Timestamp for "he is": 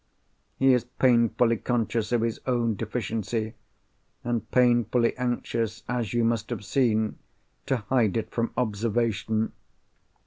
0.57-0.83